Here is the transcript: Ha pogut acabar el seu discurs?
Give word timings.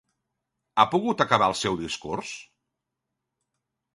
Ha 0.77 0.85
pogut 0.93 1.19
acabar 1.25 1.49
el 1.51 1.55
seu 1.59 1.77
discurs? 1.83 2.31